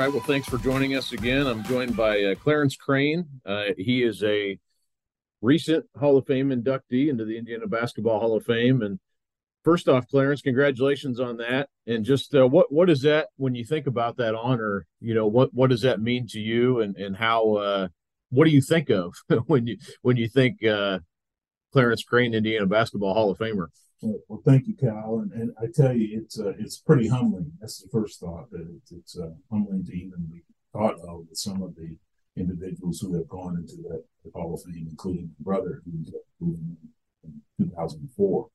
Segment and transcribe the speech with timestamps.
[0.00, 0.12] right.
[0.12, 1.46] Well, thanks for joining us again.
[1.46, 3.26] I'm joined by uh, Clarence Crain.
[3.44, 4.58] Uh, he is a
[5.42, 8.80] recent Hall of Fame inductee into the Indiana Basketball Hall of Fame.
[8.80, 8.98] And
[9.62, 11.68] first off, Clarence, congratulations on that.
[11.86, 14.86] And just uh, what what is that when you think about that honor?
[15.00, 17.88] You know, what what does that mean to you, and and how uh,
[18.30, 19.12] what do you think of
[19.48, 21.00] when you when you think uh,
[21.74, 23.66] Clarence Crain, Indiana Basketball Hall of Famer?
[24.02, 25.20] Well, thank you, Kyle.
[25.22, 27.52] And, and I tell you, it's uh, it's pretty humbling.
[27.60, 30.42] That's the first thought that it's, it's uh, humbling to even be
[30.72, 31.96] thought of with some of the
[32.36, 34.04] individuals who have gone into that
[34.34, 38.48] Hall of Fame, including my brother, who's in 2004.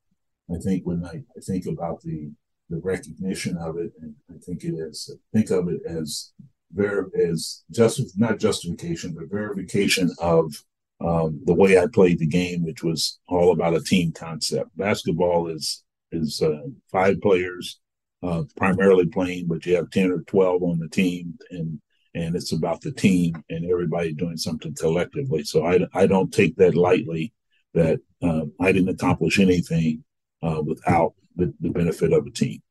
[0.54, 2.32] I think when I, I think about the
[2.68, 6.32] the recognition of it, and I think it is think of it as
[6.72, 10.64] ver- as just not justification, but verification of
[11.00, 14.76] um, the way I played the game, which was all about a team concept.
[14.76, 15.82] Basketball is
[16.12, 17.80] is uh, five players
[18.22, 21.80] uh, primarily playing, but you have ten or twelve on the team, and
[22.14, 25.44] and it's about the team and everybody doing something collectively.
[25.44, 27.32] So I I don't take that lightly.
[27.74, 30.02] That uh, I didn't accomplish anything
[30.42, 32.62] uh, without the, the benefit of a team.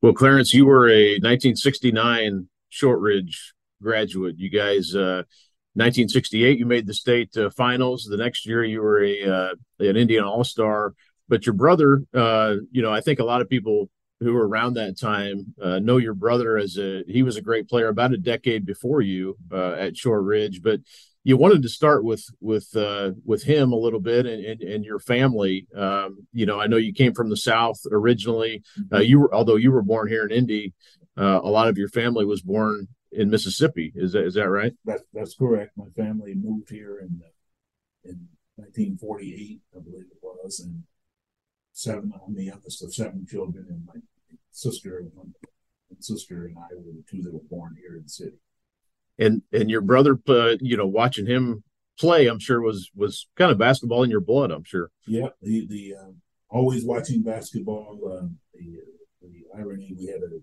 [0.00, 4.38] Well, Clarence, you were a 1969 Shortridge graduate.
[4.38, 5.24] You guys uh,
[5.78, 8.06] 1968, you made the state uh, finals.
[8.10, 10.94] The next year, you were a uh, an Indian All Star.
[11.28, 13.88] But your brother, uh, you know, I think a lot of people
[14.20, 17.68] who were around that time uh, know your brother as a he was a great
[17.68, 20.62] player about a decade before you uh, at Shortridge.
[20.62, 20.80] But
[21.22, 24.84] you wanted to start with with uh, with him a little bit and, and, and
[24.84, 25.66] your family.
[25.76, 28.62] Um, you know, I know you came from the South originally.
[29.00, 30.74] you were although you were born here in Indy.
[31.16, 33.92] a lot of your family was born in Mississippi.
[33.94, 34.72] Is that is that right?
[34.84, 35.72] That's that's correct.
[35.76, 37.20] My family moved here in
[38.04, 40.84] in 1948, I believe it was, and
[41.72, 42.12] seven.
[42.26, 44.00] I'm the youngest of seven children, and my
[44.50, 45.34] sister and
[46.00, 48.38] sister and I were the two that were born here in the city.
[49.18, 51.64] And and your brother, uh, you know, watching him
[51.98, 54.50] play, I'm sure was was kind of basketball in your blood.
[54.50, 54.90] I'm sure.
[55.06, 56.12] Yeah, the the uh,
[56.48, 57.98] always watching basketball.
[58.04, 58.80] Uh, the
[59.22, 60.40] the irony we had a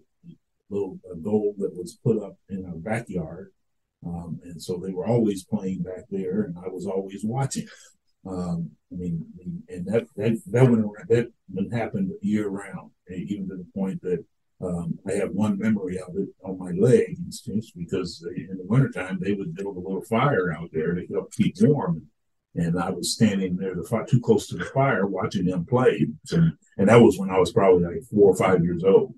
[0.70, 3.52] little goal that was put up in our backyard.
[4.06, 7.68] Um, and so they were always playing back there, and I was always watching.
[8.26, 9.26] Um, I mean,
[9.70, 14.24] and that that that went around, that happened year round, even to the point that
[14.62, 17.18] um, I have one memory of it on my leg
[17.76, 21.56] because in the wintertime they would build a little fire out there to help keep
[21.62, 22.08] warm.
[22.56, 26.08] And I was standing there, the fire, too close to the fire, watching them play.
[26.78, 29.14] And that was when I was probably like four or five years old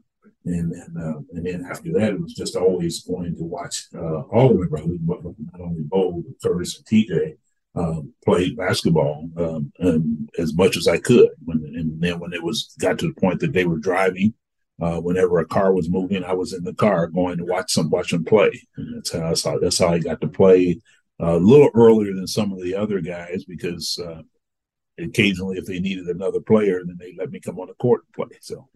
[0.48, 4.52] and uh, and then after that, it was just always going to watch uh, all
[4.52, 7.38] of my brothers, but not only Bo, but Curtis and TJ,
[7.76, 11.30] um, play basketball um, as much as I could.
[11.46, 14.34] When, and then when it was got to the point that they were driving,
[14.82, 17.90] uh, whenever a car was moving, I was in the car going to watch some
[17.90, 18.52] watch them play.
[18.76, 20.80] And that's how I saw, that's how I got to play
[21.22, 24.22] uh, a little earlier than some of the other guys because uh,
[25.00, 28.14] occasionally if they needed another player, then they let me come on the court and
[28.14, 28.38] play.
[28.42, 28.70] So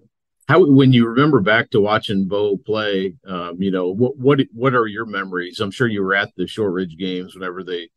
[0.47, 4.75] how when you remember back to watching Bo play, um, you know what what what
[4.75, 5.59] are your memories?
[5.59, 7.89] I'm sure you were at the Shortridge games whenever they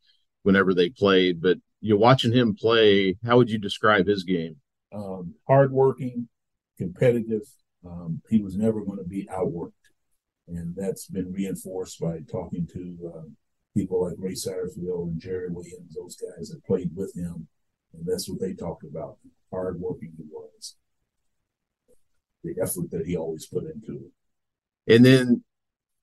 [0.43, 3.17] whenever they played, but you're watching him play.
[3.25, 4.57] How would you describe his game?
[4.93, 6.29] Um, hardworking,
[6.77, 7.43] competitive.
[7.85, 9.71] Um, he was never going to be outworked,
[10.47, 13.29] and that's been reinforced by talking to uh,
[13.75, 17.47] people like Ray Satterfield and Jerry Williams, those guys that played with him,
[17.93, 19.17] and that's what they talked about.
[19.51, 20.75] Hardworking he was
[22.45, 24.93] the effort that he always put into it.
[24.93, 25.43] And then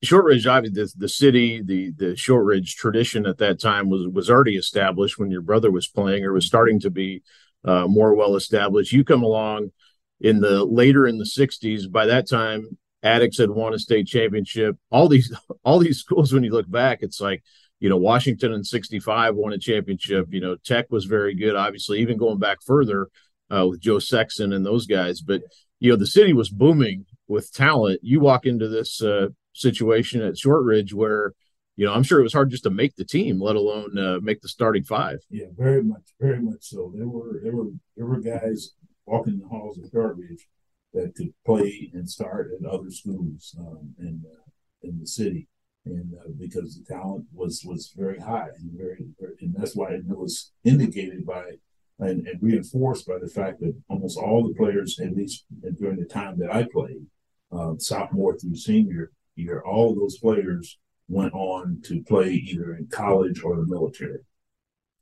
[0.03, 4.57] Shortridge, obviously, the, the city, the the Shortridge tradition at that time was was already
[4.57, 7.23] established when your brother was playing, or was starting to be
[7.63, 8.91] uh, more well established.
[8.91, 9.71] You come along
[10.19, 11.89] in the later in the '60s.
[11.89, 14.77] By that time, Attucks had won a state championship.
[14.91, 15.33] All these
[15.63, 17.41] all these schools, when you look back, it's like
[17.79, 20.27] you know Washington in '65 won a championship.
[20.31, 23.07] You know Tech was very good, obviously, even going back further
[23.49, 25.21] uh, with Joe Sexton and those guys.
[25.21, 25.43] But
[25.83, 27.99] you know the city was booming with talent.
[28.01, 31.33] You walk into this uh, situation at Shortridge where
[31.75, 34.19] you know I'm sure it was hard just to make the team, let alone uh,
[34.21, 35.19] make the starting five.
[35.29, 36.93] Yeah, very much, very much so.
[36.95, 38.71] There were there were there were guys
[39.05, 40.47] walking the halls of Shortridge
[40.93, 45.49] that could play and start at other schools um, in uh, in the city,
[45.85, 49.89] and uh, because the talent was was very high and very, very and that's why
[49.89, 51.55] it was indicated by
[51.99, 55.45] and, and, reinforced by the fact that almost all the players, at least
[55.79, 57.05] during the time that I played,
[57.51, 63.43] uh, sophomore through senior year, all those players went on to play either in college
[63.43, 64.19] or the military.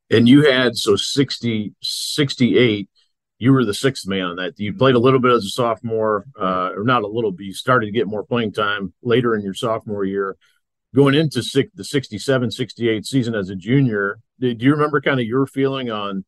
[0.09, 2.89] And you had so 60, 68,
[3.39, 4.59] you were the sixth man on that.
[4.59, 7.53] You played a little bit as a sophomore, uh, or not a little, but you
[7.53, 10.35] started to get more playing time later in your sophomore year.
[10.93, 15.25] going into six, the 67 68 season as a junior do you remember kind of
[15.25, 16.25] your feeling on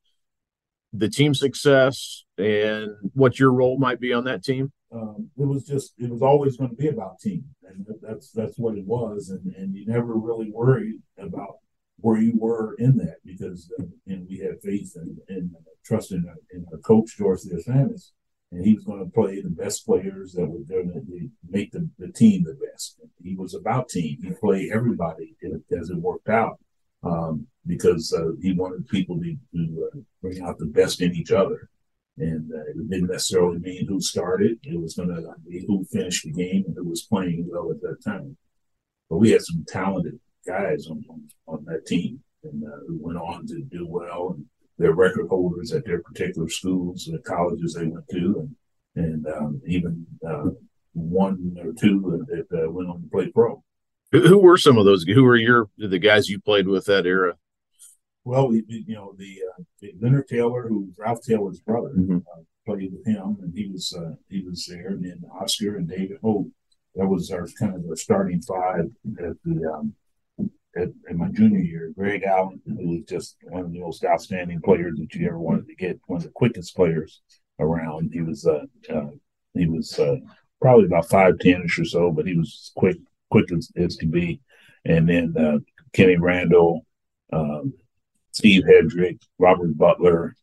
[0.93, 5.65] the team success and what your role might be on that team um, it was
[5.65, 9.29] just it was always going to be about team and that's that's what it was
[9.29, 11.57] and and you never really worried about
[11.97, 15.51] where you were in that because uh, and we had faith and, and
[15.83, 18.11] trust in, in our coach George Theofanis
[18.53, 21.89] and he was going to play the best players that were going to make the,
[21.97, 22.99] the team the best.
[23.21, 24.19] He was about team.
[24.21, 25.35] He played everybody
[25.75, 26.59] as it worked out
[27.03, 31.31] um, because uh, he wanted people to, to uh, bring out the best in each
[31.31, 31.69] other.
[32.17, 34.59] And uh, it didn't necessarily mean who started.
[34.63, 37.81] It was going to be who finished the game and who was playing well at
[37.81, 38.37] that time.
[39.09, 43.17] But we had some talented guys on, on, on that team and uh, who went
[43.17, 44.45] on to do well and
[44.77, 48.55] their record holders at their particular schools, the colleges they went to, and
[48.95, 50.49] and um, even uh,
[50.93, 53.63] one or two that uh, went on to play pro.
[54.11, 55.03] Who were some of those?
[55.03, 57.35] Who were your the guys you played with that era?
[58.25, 62.17] Well, we, you know the uh, Leonard Taylor, who Ralph Taylor's brother, mm-hmm.
[62.17, 64.87] uh, played with him, and he was uh, he was there.
[64.87, 66.47] And then Oscar and David Hope.
[66.95, 68.85] That was our kind of our starting five
[69.19, 69.93] at the um,
[70.75, 74.61] at, in my junior year, Greg Allen, who was just one of the most outstanding
[74.61, 77.21] players that you ever wanted to get, one of the quickest players
[77.59, 78.11] around.
[78.13, 79.07] He was uh, uh
[79.53, 80.17] he was uh,
[80.61, 82.97] probably about five tenish or so, but he was quick
[83.29, 84.39] quick as, as could be.
[84.85, 85.59] And then uh,
[85.93, 86.85] Kenny Randall,
[87.31, 87.73] um,
[88.33, 90.35] Steve Hedrick, Robert Butler,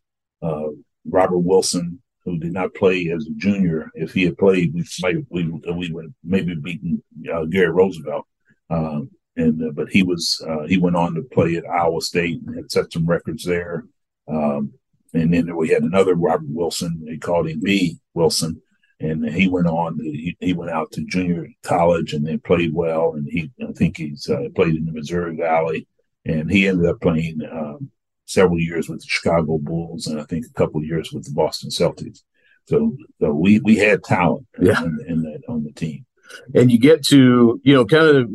[0.43, 0.69] uh,
[1.05, 3.91] Robert Wilson, who did not play as a junior.
[3.95, 7.03] If he had played, we might we we would maybe beaten
[7.33, 8.27] uh, Gary Roosevelt.
[8.71, 12.41] Um, and uh, but he was uh, he went on to play at Iowa State
[12.43, 13.85] and had set some records there.
[14.29, 14.73] Um,
[15.13, 17.05] and then we had another Robert Wilson.
[17.05, 18.63] They called him B Wilson,
[19.01, 19.99] and he went on.
[19.99, 23.15] He, he went out to junior college and then played well.
[23.15, 25.89] And he I think he's uh, played in the Missouri Valley,
[26.25, 27.91] and he ended up playing um,
[28.27, 31.33] several years with the Chicago Bulls and I think a couple of years with the
[31.33, 32.21] Boston Celtics.
[32.67, 34.83] So, so we we had talent yeah.
[34.83, 36.07] in, in that on the team.
[36.55, 38.31] And you get to you know kind of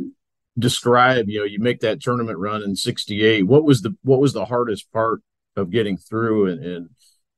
[0.57, 4.31] describe you know you make that tournament run in 68 what was the what was
[4.31, 5.21] the hardest part
[5.57, 6.89] of getting through and, and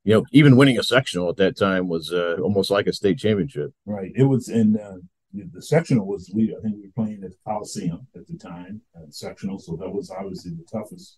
[0.04, 3.18] you know even winning a sectional at that time was uh, almost like a state
[3.18, 4.98] championship right it was in uh,
[5.34, 8.82] the sectional was we i think we were playing at the coliseum at the time
[8.96, 11.18] uh, sectional so that was obviously the toughest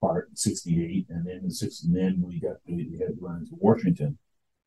[0.00, 3.46] part in 68 and then in 60 and then we got we had to run
[3.46, 4.18] to washington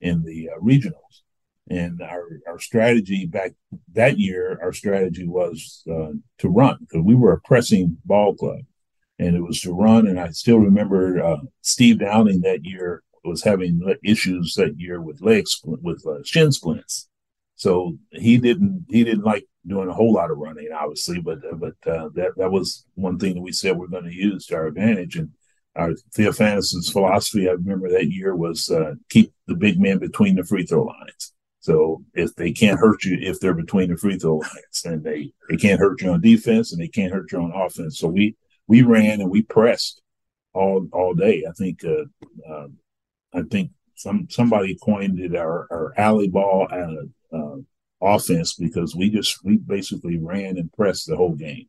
[0.02, 1.22] in the uh, regionals
[1.70, 3.54] and our, our strategy back
[3.94, 8.60] that year, our strategy was uh, to run because we were a pressing ball club,
[9.18, 10.08] and it was to run.
[10.08, 15.22] And I still remember uh, Steve Downing that year was having issues that year with
[15.22, 17.08] legs with uh, shin splints,
[17.56, 21.22] so he didn't he didn't like doing a whole lot of running, obviously.
[21.22, 24.46] But but uh, that that was one thing that we said we're going to use
[24.48, 25.32] to our advantage and
[25.76, 30.44] our Theofanis's philosophy, I remember that year was uh, keep the big men between the
[30.44, 31.34] free throw lines.
[31.62, 35.32] So if they can't hurt you if they're between the free throw lines, and they
[35.50, 38.00] they can't hurt you on defense and they can't hurt you on offense.
[38.00, 38.36] So we
[38.68, 40.02] we ran and we pressed
[40.54, 41.44] all all day.
[41.48, 42.68] I think uh, uh,
[43.34, 47.58] I think some somebody coined it our our alley ball uh, uh
[48.04, 51.68] offense because we just we basically ran and pressed the whole game.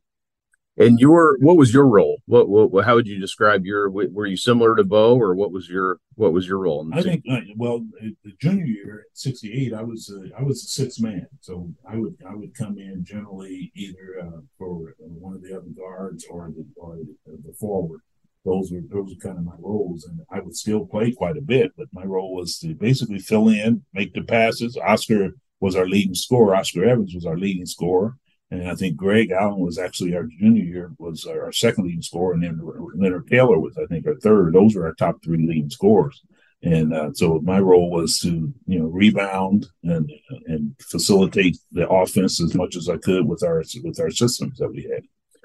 [0.77, 2.21] And your what was your role?
[2.25, 3.89] What, what how would you describe your?
[3.89, 6.85] Were you similar to Bo, or what was your what was your role?
[6.93, 10.99] I think uh, well, the junior year '68, I was uh, I was a sixth
[10.99, 15.55] man, so I would I would come in generally either uh, for one of the
[15.55, 18.01] other guards or the or the forward.
[18.43, 21.41] Those were those were kind of my roles, and I would still play quite a
[21.41, 24.77] bit, but my role was to basically fill in, make the passes.
[24.77, 25.29] Oscar
[25.65, 26.55] was our leading scorer.
[26.55, 28.17] Oscar Evans was our leading scorer
[28.51, 32.33] and I think Greg Allen was actually our junior year was our second leading scorer,
[32.33, 32.59] and then
[32.95, 34.53] Leonard Taylor was I think our third.
[34.53, 36.21] Those were our top three leading scorers.
[36.63, 40.11] And uh, so my role was to you know rebound and
[40.47, 44.69] and facilitate the offense as much as I could with our with our systems that
[44.69, 45.03] we had.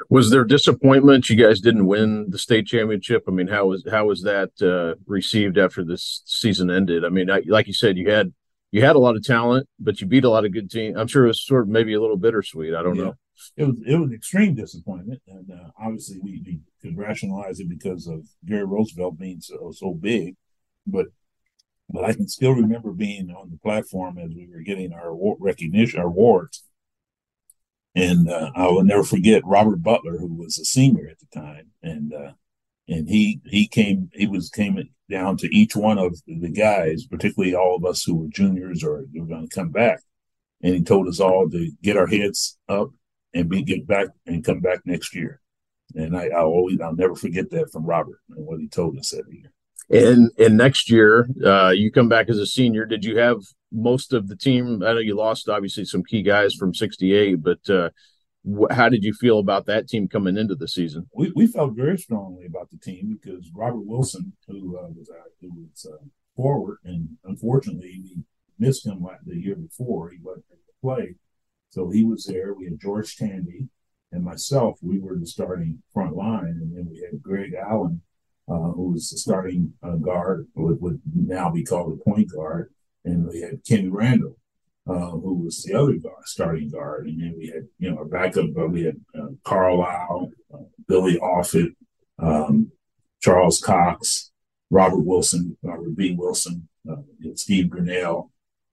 [0.08, 3.24] Was there disappointment you guys didn't win the state championship?
[3.28, 7.04] I mean, how was how was that uh, received after this season ended?
[7.04, 8.32] I mean, I, like you said, you had
[8.70, 10.96] you had a lot of talent, but you beat a lot of good teams.
[10.96, 12.74] I'm sure it was sort of maybe a little bittersweet.
[12.74, 13.04] I don't yeah.
[13.04, 13.14] know.
[13.56, 17.68] It was it was an extreme disappointment, and uh, obviously we, we could rationalize it
[17.68, 20.36] because of Gary Roosevelt being so so big,
[20.86, 21.06] but
[21.88, 26.00] but I can still remember being on the platform as we were getting our recognition,
[26.00, 26.64] our awards,
[27.94, 31.70] and uh, I will never forget Robert Butler, who was a senior at the time,
[31.82, 32.32] and uh,
[32.90, 34.76] and he he came he was came
[35.08, 39.04] down to each one of the guys, particularly all of us who were juniors or
[39.14, 40.00] were going to come back.
[40.62, 42.90] And he told us all to get our heads up
[43.32, 45.40] and be get back and come back next year.
[45.94, 49.10] And I, I always I'll never forget that from Robert and what he told us
[49.10, 49.52] that year.
[49.88, 52.86] And and next year, uh, you come back as a senior.
[52.86, 53.38] Did you have
[53.72, 54.82] most of the team?
[54.82, 57.90] I know you lost obviously some key guys from '68, but uh,
[58.70, 61.06] how did you feel about that team coming into the season?
[61.14, 65.50] We, we felt very strongly about the team because Robert Wilson, who uh, was who
[65.52, 66.04] was uh,
[66.36, 68.22] forward, and unfortunately we
[68.58, 70.10] missed him like the year before.
[70.10, 71.14] He wasn't able to play,
[71.70, 72.54] so he was there.
[72.54, 73.68] We had George Tandy
[74.12, 74.78] and myself.
[74.82, 78.02] We were the starting front line, and then we had Greg Allen
[78.50, 82.72] uh, who was the starting uh, guard, would, would now be called a point guard.
[83.04, 84.36] And we had Kenny Randall,
[84.90, 87.06] uh, who was the other guard, starting guard.
[87.06, 91.16] And then we had, you know, our backup, but we had uh, Carlisle, uh, Billy
[91.18, 91.74] Offit,
[92.18, 92.72] um,
[93.20, 94.32] Charles Cox,
[94.70, 96.14] Robert Wilson, Robert B.
[96.16, 96.96] Wilson, uh,
[97.34, 98.30] Steve Grinnell.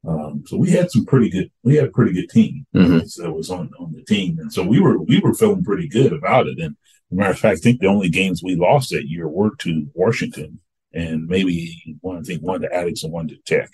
[0.08, 3.22] Um, so we had some pretty good, we had a pretty good team mm-hmm.
[3.22, 4.40] that was on, on the team.
[4.40, 6.60] And so we were, we were feeling pretty good about it.
[6.60, 6.78] And
[7.12, 10.60] matter of fact, I think the only games we lost that year were to Washington
[10.94, 13.70] and maybe one, I think one to Attucks and one to Tech.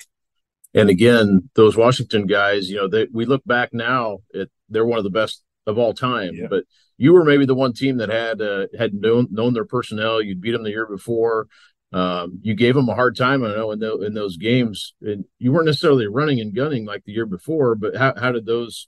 [0.74, 4.98] And again, those Washington guys, you know, they, we look back now, it, they're one
[4.98, 6.32] of the best of all time.
[6.34, 6.48] Yeah.
[6.50, 6.64] But
[6.98, 10.22] you were maybe the one team that had uh, had known known their personnel.
[10.22, 11.48] You'd beat them the year before.
[11.92, 14.96] Um, you gave them a hard time, I know, in, the, in those games.
[15.02, 18.48] And you weren't necessarily running and gunning like the year before, but how, how did
[18.48, 18.88] those,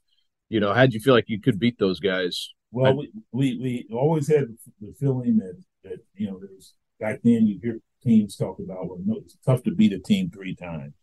[0.50, 2.50] you know, how did you feel like you could beat those guys?
[2.72, 4.46] Well, we, we, we always had
[4.82, 8.98] the feeling that, that you know, there's back then you hear teams talk about, well,
[9.06, 10.94] no, it's tough to beat a team three times.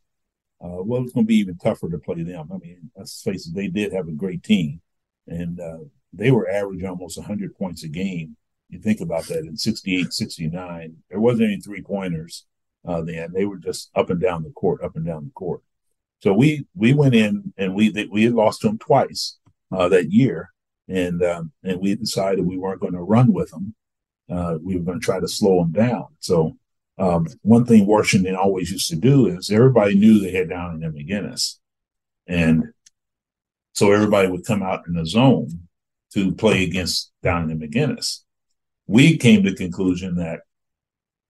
[0.63, 2.49] Uh, well, it's going to be even tougher to play them.
[2.53, 4.81] I mean, let's face it, they did have a great team,
[5.27, 5.79] and uh,
[6.13, 8.37] they were averaging almost 100 points a game.
[8.69, 12.47] You think about that in 68, 69, there wasn't any three pointers
[12.87, 13.33] uh, then.
[13.33, 15.63] They were just up and down the court, up and down the court.
[16.23, 19.39] So we we went in and we we had lost to them twice
[19.73, 20.53] uh, that year,
[20.89, 23.75] and um, and we decided we weren't going to run with them.
[24.31, 26.07] Uh, we were going to try to slow them down.
[26.21, 26.57] So
[26.99, 30.95] um, one thing Washington always used to do is everybody knew they had Downing and
[30.95, 31.57] McGinnis,
[32.27, 32.73] and
[33.75, 35.69] so everybody would come out in the zone
[36.13, 38.21] to play against Downing and McGinnis.
[38.87, 40.41] We came to the conclusion that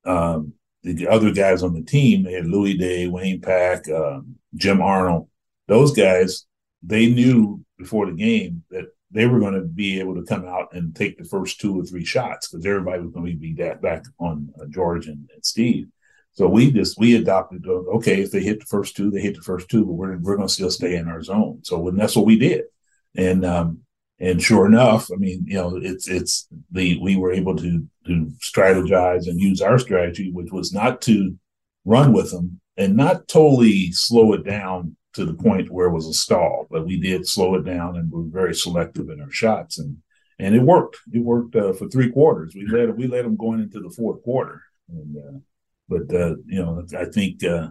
[0.04, 4.82] um, the other guys on the team, they had Louis Day, Wayne Pack, um, Jim
[4.82, 5.28] Arnold,
[5.68, 6.44] those guys,
[6.82, 10.68] they knew before the game that they were going to be able to come out
[10.72, 13.82] and take the first two or three shots because everybody was going to be that
[13.82, 15.86] back on uh, George and, and, Steve.
[16.32, 19.42] So we just we adopted okay if they hit the first two they hit the
[19.42, 21.60] first two but we're we're going to still stay in our zone.
[21.62, 22.64] So and that's what we did,
[23.14, 23.80] and um,
[24.18, 28.32] and sure enough, I mean you know it's it's the we were able to to
[28.42, 31.36] strategize and use our strategy which was not to
[31.84, 36.06] run with them and not totally slow it down to the point where it was
[36.06, 39.30] a stall, but we did slow it down and we were very selective in our
[39.30, 39.98] shots, and
[40.38, 40.98] and it worked.
[41.12, 42.54] It worked uh, for three quarters.
[42.54, 45.38] We let we let them going into the fourth quarter, and uh,
[45.88, 47.68] but uh, you know I think uh,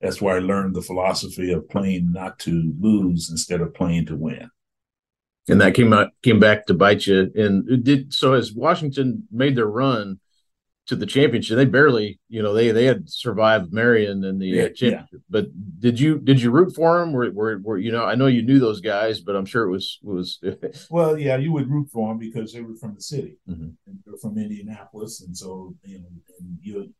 [0.00, 4.16] that's why I learned the philosophy of playing not to lose instead of playing to
[4.16, 4.50] win.
[5.48, 7.30] And that came out came back to bite you.
[7.34, 10.20] And did so as Washington made their run
[10.86, 11.56] to the championship.
[11.56, 15.08] They barely, you know, they they had survived Marion in the uh, yeah, uh, championship.
[15.12, 15.18] Yeah.
[15.30, 17.12] But did you did you root for them?
[17.12, 18.04] Were, were, were you know?
[18.04, 20.40] I know you knew those guys, but I'm sure it was was.
[20.90, 23.70] well, yeah, you would root for them because they were from the city, mm-hmm.
[23.86, 26.92] and they're from Indianapolis, and so you know, and you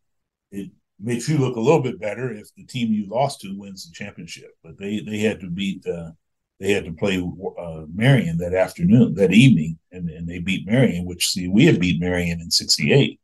[0.50, 3.87] it makes you look a little bit better if the team you lost to wins
[3.87, 4.57] the championship.
[4.62, 5.87] But they they had to beat.
[5.87, 6.12] Uh,
[6.61, 7.19] they had to play
[7.59, 11.81] uh, Marion that afternoon, that evening, and, and they beat Marion, which see we had
[11.81, 13.19] beat Marion in '68.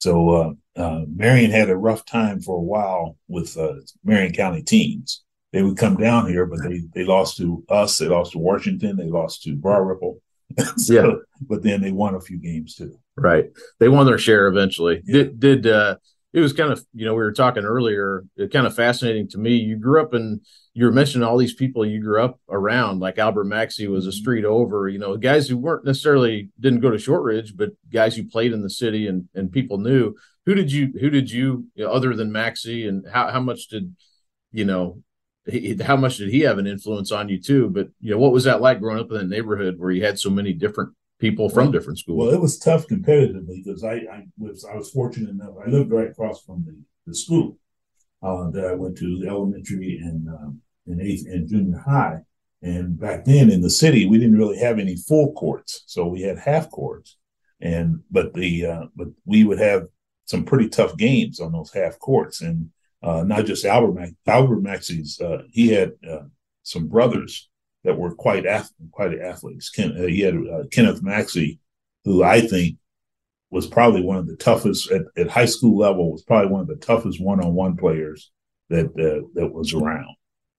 [0.00, 4.62] So uh, uh, Marion had a rough time for a while with uh, Marion County
[4.62, 5.22] teams.
[5.52, 7.98] They would come down here, but they they lost to us.
[7.98, 8.96] They lost to Washington.
[8.96, 10.20] They lost to Broad Ripple.
[10.76, 11.12] so, yeah,
[11.48, 12.98] but then they won a few games too.
[13.16, 15.02] Right, they won their share eventually.
[15.04, 15.24] Yeah.
[15.24, 15.96] Did did uh,
[16.32, 18.24] it was kind of you know we were talking earlier.
[18.36, 19.56] It kind of fascinating to me.
[19.56, 20.40] You grew up in
[20.74, 24.10] you were mentioning all these people you grew up around, like Albert Maxey was a
[24.10, 24.16] mm-hmm.
[24.16, 28.28] street over, you know, guys who weren't necessarily didn't go to Shortridge, but guys who
[28.28, 30.14] played in the city and and people knew.
[30.46, 33.68] Who did you who did you, you know, other than Maxey and how how much
[33.68, 33.94] did
[34.52, 35.02] you know
[35.46, 37.68] he, how much did he have an influence on you too?
[37.68, 40.18] But you know, what was that like growing up in that neighborhood where you had
[40.18, 42.18] so many different people from well, different schools?
[42.18, 45.54] Well, it was tough competitively because I, I was I was fortunate enough.
[45.64, 47.58] I lived right across from the, the school,
[48.22, 52.20] uh, that I went to the elementary and um, and eighth and junior high.
[52.62, 56.22] And back then in the city, we didn't really have any full courts, so we
[56.22, 57.16] had half courts.
[57.60, 59.86] And but the uh, but we would have
[60.24, 62.70] some pretty tough games on those half courts, and
[63.02, 65.20] uh, not just Albert Mac- Albert Maxey's.
[65.20, 66.24] Uh, he had uh,
[66.62, 67.49] some brothers
[67.84, 68.44] that were quite
[68.92, 69.70] quite athletes.
[69.70, 71.58] Ken, uh, he had uh, Kenneth Maxey,
[72.04, 72.76] who I think
[73.50, 76.12] was probably one of the toughest at, at high school level.
[76.12, 78.30] Was probably one of the toughest one on one players
[78.68, 80.14] that uh, that was around.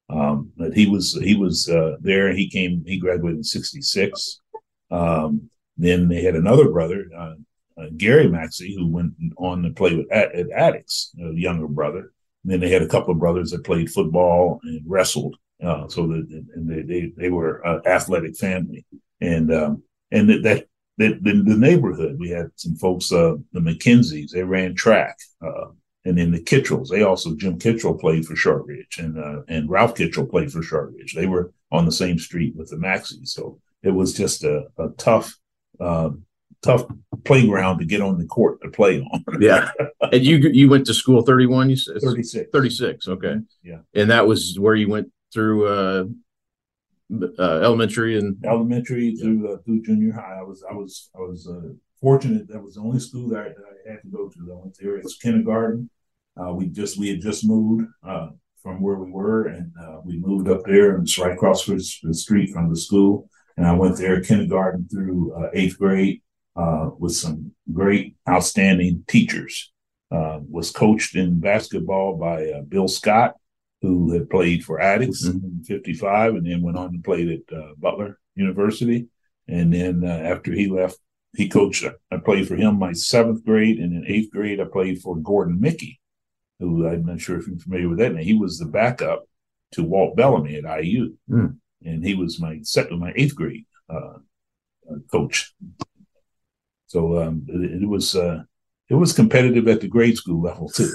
[0.10, 2.34] Um, but he was he was uh, there.
[2.34, 2.84] He came.
[2.86, 4.42] He graduated in '66.
[4.90, 7.34] Um, then they had another brother, uh,
[7.78, 12.12] uh, Gary Maxey, who went on to play with at, at Attucks, a younger brother.
[12.44, 15.38] And then they had a couple of brothers that played football and wrestled.
[15.64, 18.86] Uh, so that and they they, they were an athletic family,
[19.20, 23.60] and um, and that, that the, the, the, neighborhood we had some folks, uh, the
[23.60, 25.68] McKenzies, they ran track, uh,
[26.04, 29.96] and then the Kittrells, they also Jim Kittrell played for Shortridge, and uh, and Ralph
[29.96, 31.14] Kittrell played for Shortridge.
[31.14, 34.90] They were on the same street with the Maxeys, so it was just a, a
[34.98, 35.38] tough
[35.80, 36.26] um,
[36.62, 36.86] tough
[37.26, 39.24] playground to get on the court to play on.
[39.40, 39.72] yeah.
[40.12, 42.50] And you you went to school 31, you said 36.
[42.52, 43.36] 36, okay.
[43.64, 43.80] Yeah.
[43.94, 46.04] And that was where you went through uh,
[47.40, 50.40] uh elementary and elementary through uh, through junior high.
[50.40, 53.50] I was I was I was uh, fortunate that was the only school that I,
[53.50, 54.52] that I, had to go to.
[54.52, 54.98] I went there.
[54.98, 55.90] It's kindergarten.
[56.40, 58.30] Uh, we just we had just moved uh,
[58.62, 62.14] from where we were, and uh, we moved up there, and it's right across the
[62.14, 63.30] street from the school.
[63.58, 66.22] And I went there kindergarten through eighth grade
[66.98, 69.72] with some great, outstanding teachers.
[70.10, 73.36] Was coached in basketball by Bill Scott,
[73.82, 75.46] who had played for Attucks mm-hmm.
[75.46, 79.08] in 55 and then went on to play at uh, Butler University.
[79.48, 80.98] And then uh, after he left,
[81.36, 83.80] he coached, I played for him my seventh grade.
[83.80, 86.00] And in eighth grade, I played for Gordon Mickey,
[86.60, 88.12] who I'm not sure if you're familiar with that.
[88.12, 89.26] And he was the backup
[89.74, 91.16] to Walt Bellamy at IU.
[91.30, 91.58] Mm.
[91.84, 94.18] And he was my second, my eighth grade uh,
[95.12, 95.54] coach.
[96.88, 98.44] So um, it, it, was uh,
[98.90, 100.92] it was competitive at the grade school level too.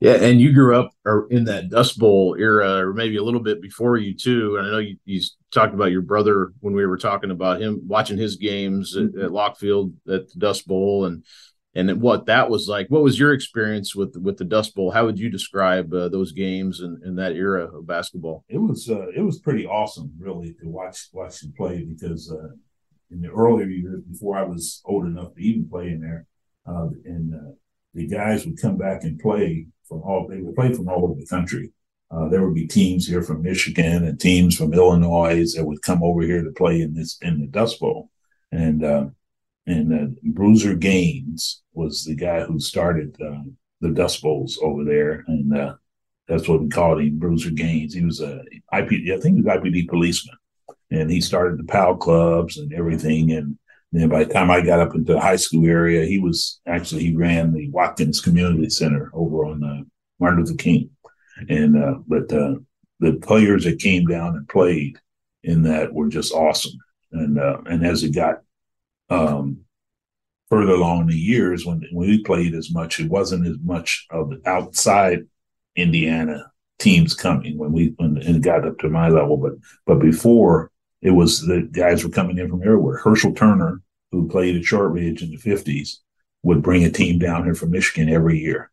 [0.00, 0.92] Yeah, and you grew up
[1.30, 4.56] in that Dust Bowl era, or maybe a little bit before you too.
[4.56, 5.20] And I know you, you
[5.52, 9.30] talked about your brother when we were talking about him watching his games at, at
[9.30, 11.22] Lockfield at the Dust Bowl, and
[11.74, 12.88] and what that was like.
[12.88, 14.90] What was your experience with with the Dust Bowl?
[14.90, 18.44] How would you describe uh, those games and, and that era of basketball?
[18.48, 22.54] It was uh, it was pretty awesome, really, to watch watch him play because uh,
[23.10, 26.26] in the earlier years before I was old enough to even play in there,
[26.66, 27.52] uh, and uh,
[27.94, 31.14] the guys would come back and play from all they would play from all over
[31.18, 31.72] the country.
[32.10, 36.02] Uh, there would be teams here from Michigan and teams from Illinois that would come
[36.02, 38.10] over here to play in this in the Dust Bowl,
[38.52, 39.06] and uh,
[39.66, 43.42] and uh, Bruiser Gaines was the guy who started uh,
[43.80, 45.52] the Dust Bowls over there, and
[46.28, 47.94] that's what we called him, Bruiser Gaines.
[47.94, 50.36] He was a IP, I think he was IPD policeman
[50.90, 53.32] and he started the PAL clubs and everything.
[53.32, 53.58] And
[53.92, 57.02] then by the time I got up into the high school area, he was actually
[57.02, 59.82] he ran the Watkins Community Center over on uh,
[60.20, 60.90] Martin Luther King.
[61.48, 62.56] And uh, but uh,
[63.00, 64.98] the players that came down and played
[65.42, 66.78] in that were just awesome.
[67.12, 68.42] And uh, and as it got
[69.08, 69.60] um,
[70.50, 74.06] further along in the years, when when we played as much, it wasn't as much
[74.10, 75.26] of outside
[75.74, 79.36] Indiana teams coming when we when it got up to my level.
[79.36, 79.54] But
[79.86, 80.70] but before
[81.02, 82.98] it was the guys were coming in from everywhere.
[82.98, 85.96] Herschel Turner, who played at Shortridge in the 50s,
[86.42, 88.70] would bring a team down here from Michigan every year.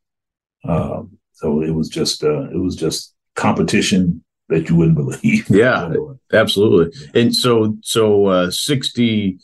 [0.63, 5.49] Um, so it was just uh, it was just competition that you wouldn't believe.
[5.49, 5.93] Yeah,
[6.33, 6.97] absolutely.
[7.13, 9.39] And so so uh, 60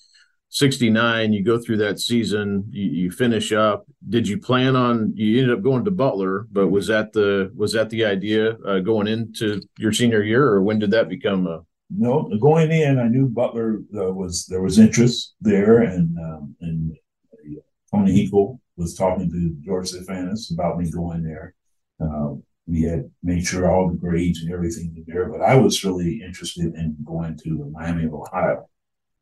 [0.50, 5.42] 69 you go through that season you, you, finish up did you plan on you
[5.42, 9.08] ended up going to butler but was that the was that the idea uh, going
[9.08, 13.28] into your senior year or when did that become a no, going in, I knew
[13.28, 16.92] Butler uh, was there was interest there, and um, and
[17.34, 21.54] uh, Tony Hinkle was talking to George Theofanis about me going there.
[22.00, 25.84] Uh, we had made sure all the grades and everything were there, but I was
[25.84, 28.70] really interested in going to Miami of Ohio,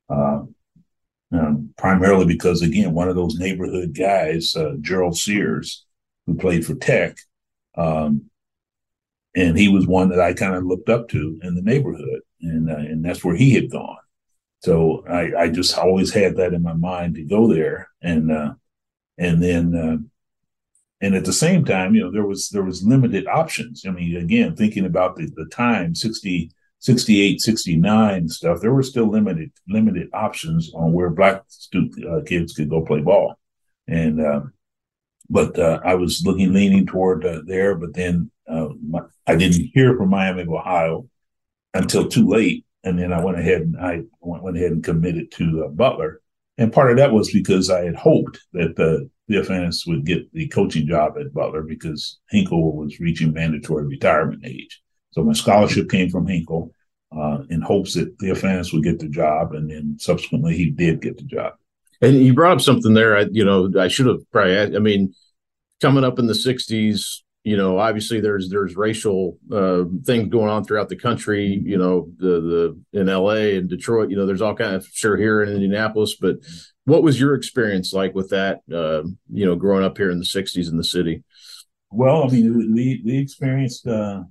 [0.09, 0.55] um,
[1.33, 5.85] um, primarily because again, one of those neighborhood guys, uh, Gerald Sears,
[6.25, 7.17] who played for Tech.
[7.75, 8.29] Um,
[9.35, 12.69] and he was one that I kind of looked up to in the neighborhood and
[12.69, 13.97] uh, and that's where he had gone.
[14.61, 18.53] So I, I just always had that in my mind to go there, and uh,
[19.17, 19.97] and then uh,
[21.03, 23.85] and at the same time, you know, there was there was limited options.
[23.87, 29.09] I mean, again, thinking about the the time 60, 68, 69 stuff, there were still
[29.09, 31.43] limited limited options on where black
[31.75, 33.39] uh, kids could go play ball,
[33.87, 34.41] and uh,
[35.27, 40.09] but uh, I was looking leaning toward there, but then my, I didn't hear from
[40.09, 41.07] Miami Ohio
[41.73, 42.65] until too late.
[42.83, 46.21] And then I went ahead and I went, ahead and committed to uh, Butler.
[46.57, 50.47] And part of that was because I had hoped that the Theofanis would get the
[50.47, 54.81] coaching job at Butler because Hinkle was reaching mandatory retirement age.
[55.11, 56.73] So my scholarship came from Hinkle.
[57.15, 61.17] uh, in hopes that Theofanis would get the job, and then subsequently he did get
[61.17, 61.53] the job.
[62.01, 63.17] And you brought up something there.
[63.17, 64.57] I, you know, I should have probably.
[64.57, 65.13] I mean,
[65.81, 70.63] coming up in the '60s, you know, obviously there's there's racial uh, things going on
[70.63, 71.61] throughout the country.
[71.63, 73.57] You know, the the in L.A.
[73.57, 74.11] and Detroit.
[74.11, 76.15] You know, there's all kind of sure here in Indianapolis.
[76.15, 76.37] But
[76.85, 78.61] what was your experience like with that?
[78.71, 81.23] Uh, you know, growing up here in the '60s in the city.
[81.89, 84.21] Well, I mean, we we experienced uh,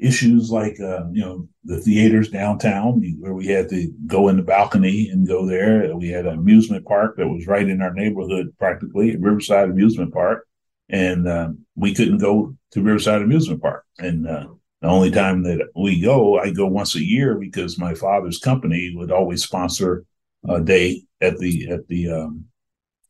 [0.00, 4.42] issues like uh, you know the theaters downtown where we had to go in the
[4.42, 5.96] balcony and go there.
[5.96, 10.46] We had an amusement park that was right in our neighborhood, practically Riverside Amusement Park,
[10.90, 13.84] and uh, we couldn't go to Riverside Amusement Park.
[13.98, 14.48] And uh,
[14.82, 18.92] the only time that we go, I go once a year because my father's company
[18.96, 20.04] would always sponsor
[20.48, 22.46] a day at the at the um,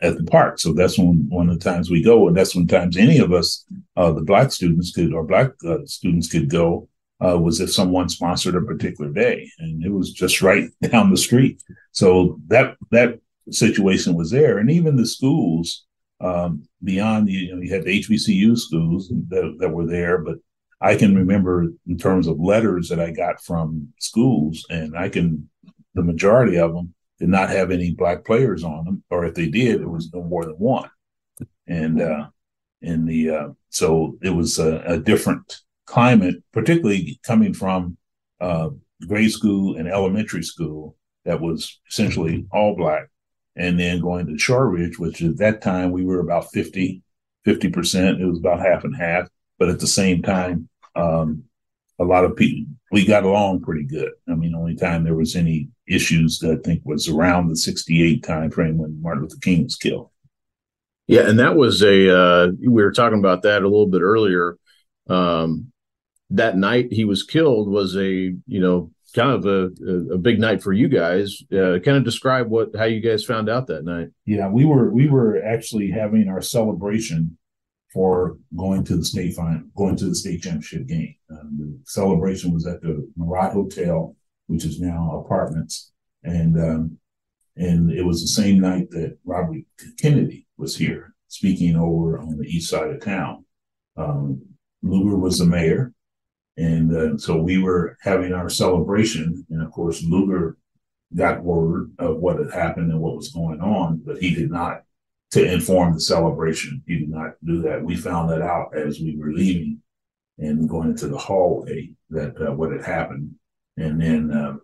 [0.03, 0.59] at the park.
[0.59, 3.33] So that's when one of the times we go, and that's when times any of
[3.33, 3.65] us,
[3.97, 6.89] uh, the black students could or black uh, students could go.
[7.23, 11.19] Uh, was if someone sponsored a particular day, and it was just right down the
[11.19, 11.63] street.
[11.93, 15.85] So that that situation was there, and even the schools
[16.21, 20.37] um, beyond you know, you had HBCU schools that, that were there, but
[20.81, 25.49] I can remember in terms of letters that I got from schools, and I can
[25.95, 29.49] the majority of them did not have any black players on them, or if they
[29.49, 30.89] did, it was no more than one.
[31.67, 32.29] And uh,
[32.81, 37.97] in the uh, so it was a, a, different climate, particularly coming from
[38.41, 38.71] uh,
[39.07, 43.09] grade school and elementary school that was essentially all black,
[43.57, 47.03] and then going to Shortridge, which at that time we were about 50
[47.45, 48.21] percent.
[48.21, 51.45] It was about half and half, but at the same time, um,
[51.99, 54.13] a lot of people we got along pretty good.
[54.29, 58.51] I mean, only time there was any issues I think was around the 68 time
[58.51, 60.11] frame when Martin Luther King was killed.
[61.07, 64.57] Yeah, and that was a uh, we were talking about that a little bit earlier.
[65.09, 65.73] Um,
[66.31, 70.63] that night he was killed was a you know kind of a, a big night
[70.63, 71.43] for you guys.
[71.53, 74.09] Uh, kind of describe what how you guys found out that night.
[74.25, 77.37] Yeah, we were we were actually having our celebration
[77.93, 81.15] for going to the state final, going to the state championship game.
[81.31, 84.15] Um, the celebration was at the Murat Hotel,
[84.47, 85.93] which is now apartments,
[86.23, 86.99] and um,
[87.57, 89.63] and it was the same night that Robert
[89.99, 93.45] Kennedy was here speaking over on the east side of town.
[93.97, 94.43] Um,
[94.83, 95.93] Lugar was the mayor,
[96.61, 100.59] and uh, so we were having our celebration, and of course Lugar
[101.17, 104.83] got word of what had happened and what was going on, but he did not
[105.31, 106.83] to inform the celebration.
[106.87, 107.83] He did not do that.
[107.83, 109.81] We found that out as we were leaving
[110.39, 113.37] and going into the hallway that uh, what had happened,
[113.79, 114.61] and then um,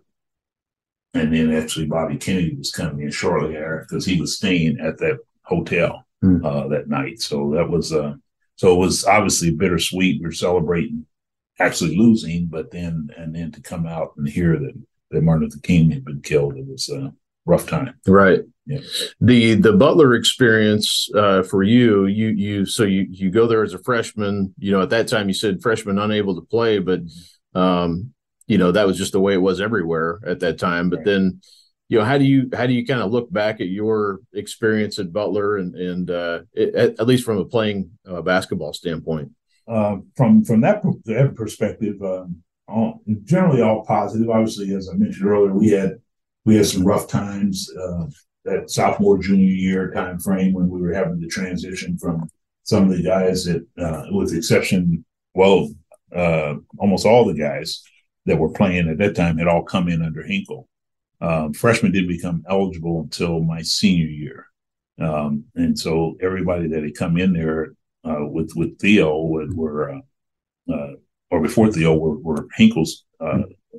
[1.15, 4.99] and then actually Bobby Kennedy was coming in shortly after because he was staying at
[4.99, 6.45] that hotel mm.
[6.45, 7.21] uh, that night.
[7.21, 8.13] So that was uh,
[8.55, 10.21] so it was obviously bittersweet.
[10.21, 11.07] We are celebrating
[11.59, 14.73] actually losing, but then and then to come out and hear that
[15.11, 17.13] that Martin Luther King had been killed, it was a
[17.45, 17.93] rough time.
[18.05, 18.41] Right.
[18.65, 18.79] Yeah.
[19.21, 23.73] The the Butler experience uh, for you, you you so you you go there as
[23.73, 24.53] a freshman.
[24.59, 26.99] You know, at that time you said freshman unable to play, but
[27.55, 28.13] um,
[28.45, 30.89] you know that was just the way it was everywhere at that time.
[30.89, 31.05] But right.
[31.05, 31.41] then,
[31.87, 34.99] you know, how do you how do you kind of look back at your experience
[34.99, 39.31] at Butler and and uh, it, at, at, least from a playing uh, basketball standpoint?
[39.67, 40.81] Uh, from from that
[41.35, 44.29] perspective, um, all, generally all positive.
[44.29, 45.99] Obviously, as I mentioned earlier, we had
[46.45, 48.05] we had some rough times uh,
[48.45, 52.29] that sophomore junior year time frame when we were having to transition from
[52.63, 55.03] some of the guys that, uh, with exception,
[55.33, 55.69] well,
[56.15, 57.83] uh, almost all the guys
[58.25, 60.67] that were playing at that time had all come in under Hinkle.
[61.19, 64.47] Um, freshmen didn't become eligible until my senior year,
[64.99, 67.73] um, and so everybody that had come in there
[68.07, 70.91] uh, with with Theo were, were uh, uh,
[71.31, 73.05] or before Theo were, were Hinkle's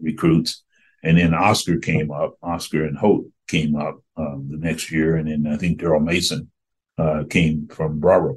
[0.00, 0.62] recruits.
[1.04, 5.28] And then Oscar came up, Oscar and Holt came up um, the next year, and
[5.28, 6.50] then I think Daryl Mason
[6.98, 8.36] uh, came from Broad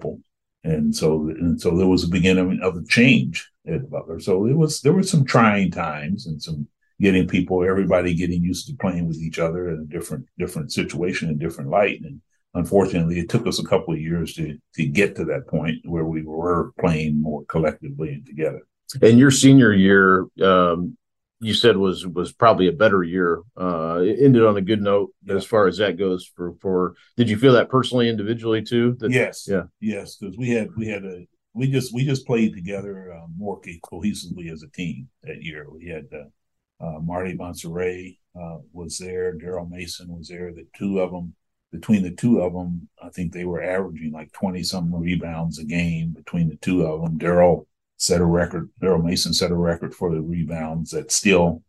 [0.64, 4.20] and so and so there was a beginning of a change at Butler.
[4.20, 6.68] So it was there were some trying times and some
[7.00, 11.30] getting people, everybody getting used to playing with each other in a different different situation
[11.30, 12.02] and different light.
[12.02, 12.22] And
[12.54, 16.06] unfortunately, it took us a couple of years to to get to that point where
[16.06, 18.62] we were playing more collectively and together.
[19.02, 20.98] And your senior year, um,
[21.40, 23.42] you said was was probably a better year.
[23.58, 25.36] Uh, it ended on a good note yeah.
[25.36, 26.30] as far as that goes.
[26.36, 28.96] For for did you feel that personally, individually too?
[29.00, 32.54] That, yes, yeah, yes, because we had we had a we just we just played
[32.54, 35.68] together uh, more cohesively as a team that year.
[35.70, 40.54] We had uh, uh, Marty Monserrat uh, was there, Daryl Mason was there.
[40.54, 41.36] The two of them,
[41.72, 45.64] between the two of them, I think they were averaging like twenty some rebounds a
[45.64, 47.18] game between the two of them.
[47.18, 47.66] Daryl
[47.98, 48.70] set a record.
[48.82, 51.64] Daryl Mason set a record for the rebounds that still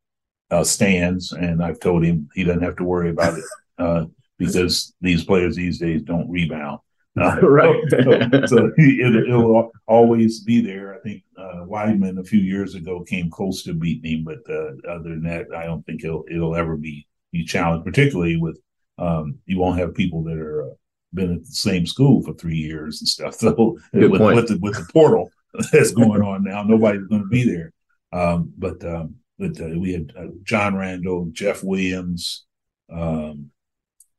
[0.51, 3.45] uh, stands, and I've told him he doesn't have to worry about it
[3.79, 4.05] uh,
[4.38, 6.81] because these players these days don't rebound.
[7.21, 7.77] Uh, right.
[7.91, 10.95] so, so it, will always be there.
[10.95, 14.91] I think uh, Weidman a few years ago came close to beating him, but uh,
[14.91, 17.85] other than that, I don't think it'll it'll ever be be challenged.
[17.85, 18.59] Particularly with
[18.99, 20.75] um, you won't have people that are uh,
[21.15, 23.35] been at the same school for three years and stuff.
[23.41, 25.31] So with, with, the with the portal
[25.73, 27.73] that's going on now, nobody's going to be there.
[28.13, 32.45] Um, but um, but uh, we had uh, John Randall, Jeff Williams,
[32.93, 33.51] um,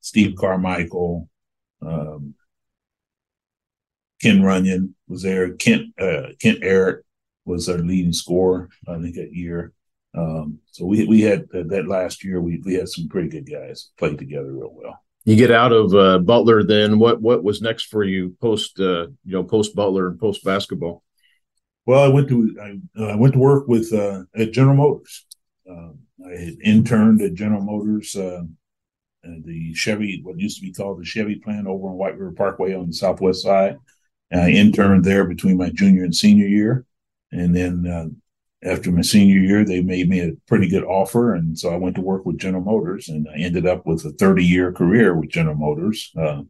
[0.02, 1.30] Steve Carmichael,
[1.82, 2.36] um,
[4.22, 5.54] Ken Runyon was there.
[5.54, 7.04] Kent uh, Kent Eric
[7.46, 9.74] was our leading scorer, I think, that year.
[10.16, 12.42] Um, so we we had uh, that last year.
[12.42, 15.00] We we had some pretty good guys played together real well.
[15.26, 19.08] You get out of uh, Butler, then what what was next for you post uh,
[19.26, 21.04] you know post Butler and post basketball?
[21.86, 25.26] Well, I went to I, uh, I went to work with uh, at General Motors.
[25.70, 28.44] Um, I had interned at General Motors, uh,
[29.24, 32.74] the Chevy, what used to be called the Chevy plant over on White River Parkway
[32.74, 33.78] on the southwest side.
[34.32, 36.86] And I interned there between my junior and senior year.
[37.32, 38.08] And then uh,
[38.66, 41.34] after my senior year, they made me a pretty good offer.
[41.34, 44.12] And so I went to work with General Motors and I ended up with a
[44.12, 46.44] 30 year career with General Motors, uh,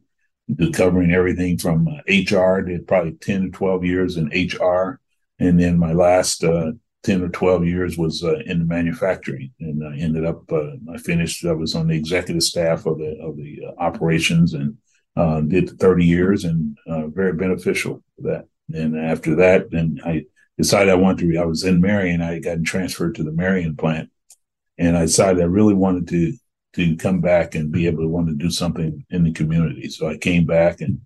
[0.72, 5.00] covering everything from uh, HR, did probably 10 to 12 years in HR.
[5.38, 6.72] And then my last uh,
[7.04, 10.96] 10 or 12 years was uh, in the manufacturing and I ended up, uh, I
[10.98, 14.76] finished, I was on the executive staff of the, of the uh, operations and
[15.16, 18.46] uh, did 30 years and uh, very beneficial for that.
[18.72, 20.24] And after that, then I
[20.58, 23.76] decided I wanted to, I was in Marion, I had gotten transferred to the Marion
[23.76, 24.10] plant
[24.78, 26.32] and I decided I really wanted to,
[26.74, 29.88] to come back and be able to want to do something in the community.
[29.88, 31.00] So I came back and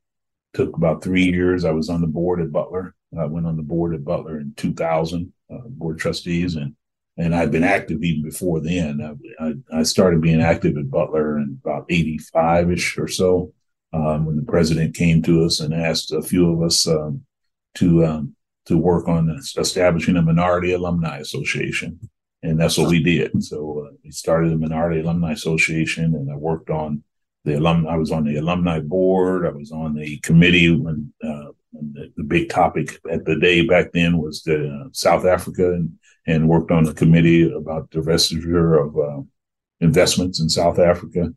[0.55, 1.65] took about three years.
[1.65, 2.95] I was on the board at Butler.
[3.19, 6.75] I went on the board at Butler in 2000, uh, board trustees, and
[7.17, 9.01] and I'd been active even before then.
[9.41, 13.53] I, I, I started being active at Butler in about 85 ish or so
[13.93, 17.25] um, when the president came to us and asked a few of us um,
[17.75, 18.37] to um,
[18.69, 21.99] to work on establishing a minority alumni association,
[22.43, 23.43] and that's what we did.
[23.43, 27.03] So uh, we started a minority alumni association, and I worked on
[27.45, 27.95] the alumni.
[27.95, 29.47] I was on the alumni board.
[29.47, 33.67] I was on the committee when, uh, when the, the, big topic at the day
[33.67, 38.01] back then was the uh, South Africa, and and worked on the committee about the
[38.01, 39.23] divestiture of uh,
[39.81, 41.33] investments in South Africa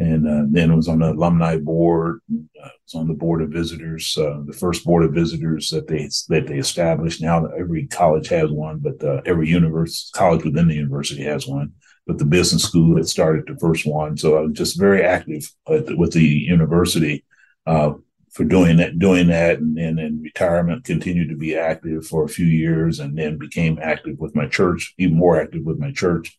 [0.00, 2.20] and uh, then it was on the alumni board.
[2.32, 6.08] Uh, was on the board of visitors, uh, the first board of visitors that they
[6.28, 7.20] that they established.
[7.20, 11.74] Now every college has one, but uh, every university college within the university has one.
[12.06, 15.46] But the business school had started the first one, so I was just very active
[15.68, 17.22] with the university
[17.66, 17.92] uh,
[18.30, 18.98] for doing that.
[18.98, 23.18] Doing that, and then in retirement, continued to be active for a few years, and
[23.18, 26.38] then became active with my church, even more active with my church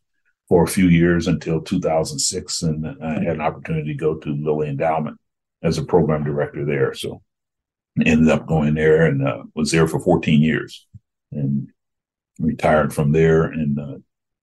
[0.51, 4.67] for a few years until 2006, and I had an opportunity to go to Lilly
[4.67, 5.17] Endowment
[5.63, 6.93] as a program director there.
[6.93, 7.21] So
[8.05, 10.85] ended up going there and uh, was there for 14 years,
[11.31, 11.69] and
[12.37, 13.99] retired from there in uh,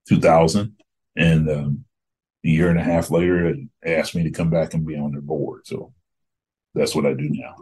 [0.09, 0.77] 2000.
[1.15, 1.85] And um,
[2.43, 5.13] a year and a half later, they asked me to come back and be on
[5.13, 5.67] their board.
[5.67, 5.93] So
[6.75, 7.55] that's what I do now.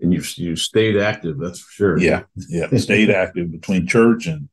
[0.00, 1.98] And you you stayed active, that's for sure.
[1.98, 4.48] Yeah, yeah, stayed active between church and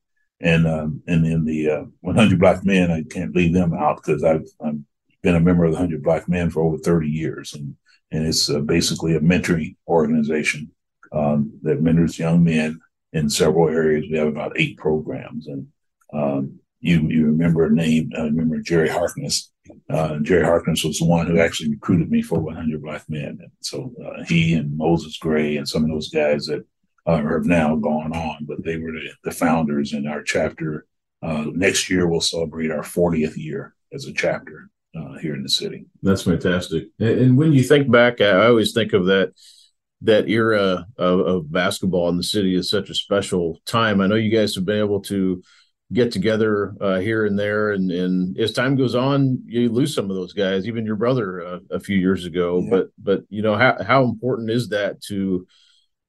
[0.45, 4.23] and um, and in the uh, 100 Black Men, I can't leave them out because
[4.23, 4.77] I've, I've
[5.23, 7.75] been a member of the 100 Black Men for over 30 years, and
[8.11, 10.71] and it's uh, basically a mentoring organization
[11.11, 12.79] um, that mentors young men
[13.11, 14.05] in several areas.
[14.09, 15.67] We have about eight programs, and
[16.13, 18.11] um, you you remember a name?
[18.15, 19.51] I remember Jerry Harkness.
[19.89, 23.51] Uh, Jerry Harkness was the one who actually recruited me for 100 Black Men, and
[23.61, 26.63] so uh, he and Moses Gray and some of those guys that
[27.07, 28.91] uh, or have now gone on, but they were
[29.23, 30.85] the, founders in our chapter.
[31.21, 35.49] Uh, next year, we'll celebrate our 40th year as a chapter uh, here in the
[35.49, 35.85] city.
[36.01, 36.85] That's fantastic.
[36.99, 39.33] And when you think back, I always think of that
[40.01, 44.01] that era of, of basketball in the city as such a special time.
[44.01, 45.41] I know you guys have been able to
[45.93, 50.09] get together uh, here and there, and, and as time goes on, you lose some
[50.09, 50.67] of those guys.
[50.67, 52.59] Even your brother uh, a few years ago.
[52.59, 52.69] Yeah.
[52.69, 55.47] But but you know how how important is that to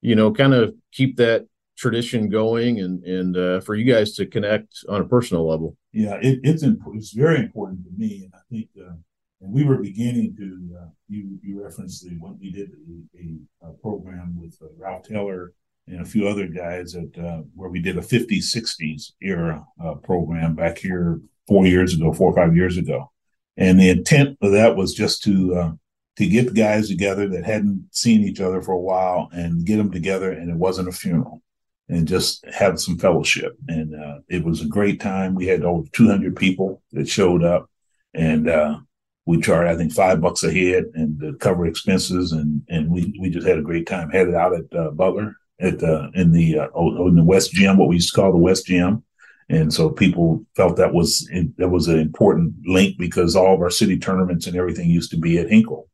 [0.01, 4.25] you know, kind of keep that tradition going and and uh, for you guys to
[4.25, 5.77] connect on a personal level.
[5.93, 8.95] Yeah, it, it's it's very important to me, and I think uh,
[9.41, 12.71] and we were beginning to uh, you you referenced the when we did
[13.19, 15.53] a, a program with uh, Ralph Taylor
[15.87, 19.93] and a few other guys at uh, where we did a 50s 60s era uh,
[19.93, 23.09] program back here four years ago, four or five years ago,
[23.55, 25.77] and the intent of that was just to
[26.17, 29.91] to get guys together that hadn't seen each other for a while and get them
[29.91, 31.41] together and it wasn't a funeral
[31.89, 33.57] and just have some fellowship.
[33.67, 35.35] And uh, it was a great time.
[35.35, 37.69] We had over 200 people that showed up,
[38.13, 38.79] and uh,
[39.25, 43.17] we charged I think five bucks a head and to cover expenses, and and we
[43.19, 44.09] we just had a great time.
[44.09, 46.67] Had it out at uh, Butler at uh, in the uh,
[47.07, 49.03] in the West Gym, what we used to call the West Gym.
[49.49, 53.69] And so people felt that was that was an important link because all of our
[53.69, 55.87] city tournaments and everything used to be at Hinkle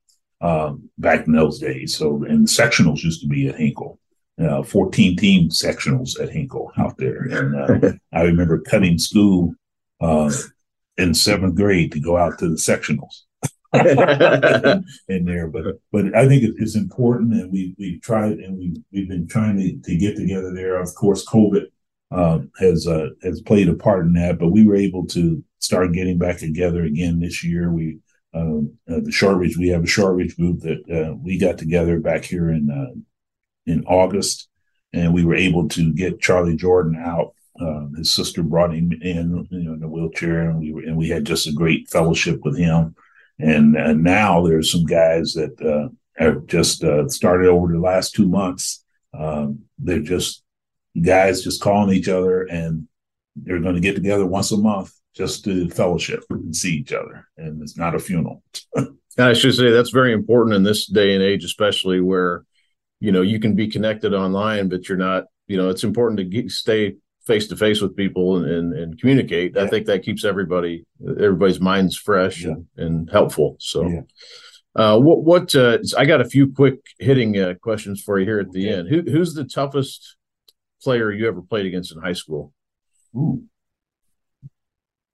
[0.43, 1.97] um, back in those days.
[1.97, 3.99] So and the sectionals used to be at Hinkle
[4.39, 7.23] uh, 14 team sectionals at Hinkle out there.
[7.23, 9.53] And uh, I remember cutting school
[10.01, 10.31] uh,
[10.97, 13.23] in seventh grade to go out to the sectionals.
[15.07, 19.09] in there, but but I think it's important, and we we've tried, and we we've
[19.09, 20.79] been trying to, to get together there.
[20.79, 21.65] Of course, COVID
[22.11, 25.93] um, has uh, has played a part in that, but we were able to start
[25.93, 27.71] getting back together again this year.
[27.71, 27.97] We
[28.33, 32.23] um, uh, the Shortridge, we have a Shortridge group that uh, we got together back
[32.23, 32.99] here in uh,
[33.65, 34.49] in August,
[34.91, 37.33] and we were able to get Charlie Jordan out.
[37.59, 40.97] Uh, his sister brought him in, you know, in a wheelchair, and we were, and
[40.97, 42.95] we had just a great fellowship with him.
[43.39, 48.15] And, and now there's some guys that uh, have just uh, started over the last
[48.15, 48.83] two months.
[49.13, 50.43] Um, they're just
[50.99, 52.87] guys just calling each other, and
[53.35, 57.27] they're going to get together once a month just to fellowship and see each other.
[57.37, 58.43] And it's not a funeral.
[59.17, 62.45] I should say that's very important in this day and age, especially where
[63.03, 66.23] you know you can be connected online but you're not you know it's important to
[66.23, 66.95] get, stay
[67.27, 69.63] face to face with people and, and, and communicate yeah.
[69.63, 70.85] i think that keeps everybody
[71.19, 72.51] everybody's minds fresh yeah.
[72.51, 74.01] and, and, helpful so yeah.
[74.77, 78.39] uh, what what uh, i got a few quick hitting uh, questions for you here
[78.39, 78.79] at the okay.
[78.79, 80.15] end Who, who's the toughest
[80.81, 82.53] player you ever played against in high school
[83.17, 83.43] Ooh.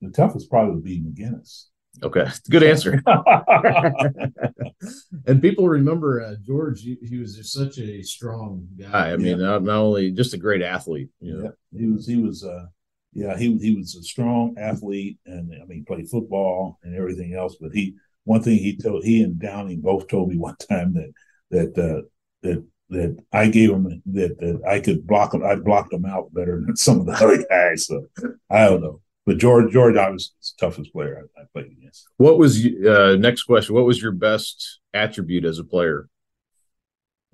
[0.02, 1.66] The toughest probably would be mcginnis
[2.02, 3.04] Okay, good answer.
[5.28, 6.82] and people remember uh, George.
[6.82, 9.12] He, he, was just such a strong guy.
[9.12, 11.10] I mean, not, not only just a great athlete.
[11.20, 11.44] You know?
[11.44, 12.08] Yeah, he was.
[12.08, 12.46] He was.
[12.46, 12.68] Uh,
[13.14, 17.58] yeah, he he was a strong athlete, and I mean, played football and everything else.
[17.60, 21.12] But he, one thing he told, he and Downing both told me one time that
[21.52, 22.04] that uh,
[22.44, 25.44] that that I gave him that that I could block him.
[25.44, 27.88] I blocked him out better than some of the other guys.
[27.88, 28.06] So
[28.50, 29.02] I don't know.
[29.30, 32.08] But George, George, I was the toughest player I, I played against.
[32.18, 33.76] What was uh, next question?
[33.76, 36.10] What was your best attribute as a player?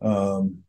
[0.01, 0.63] Um,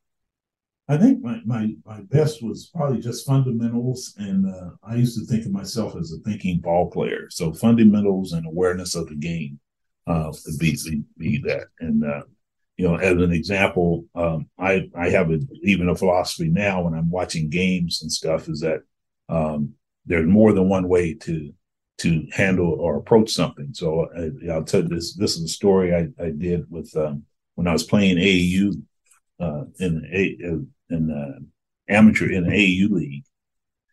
[0.86, 5.26] I think my, my my best was probably just fundamentals, and uh, I used to
[5.26, 7.26] think of myself as a thinking ball player.
[7.30, 9.58] So fundamentals and awareness of the game
[10.06, 10.78] uh, would be
[11.18, 11.64] be that.
[11.80, 12.22] And uh,
[12.76, 16.94] you know, as an example, um, I I have a, even a philosophy now when
[16.94, 18.82] I'm watching games and stuff is that
[19.28, 19.74] um,
[20.06, 21.52] there's more than one way to
[21.98, 23.70] to handle or approach something.
[23.72, 25.14] So I, will tell you this.
[25.14, 28.74] This is a story I, I did with um, when I was playing AAU
[29.40, 31.40] uh, in a in uh,
[31.92, 33.24] amateur in the AAU league,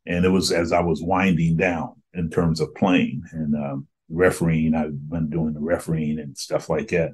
[0.06, 4.76] and it was as I was winding down in terms of playing and um, refereeing.
[4.76, 7.12] I've been doing the refereeing and stuff like that.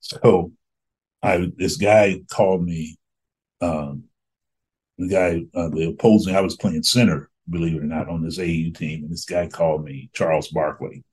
[0.00, 0.52] So
[1.22, 2.96] I this guy called me.
[3.60, 4.04] Um,
[4.96, 8.38] the guy, uh, the opposing, I was playing center believe it or not, on this
[8.38, 9.02] AU team.
[9.02, 11.04] And this guy called me Charles Barkley